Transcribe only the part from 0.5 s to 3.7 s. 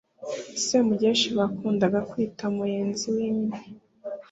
Semugeshi bakundaga kwita Muyenzi wimye